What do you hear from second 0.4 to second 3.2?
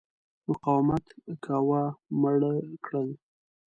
مقاومت کاوه مړه کړل.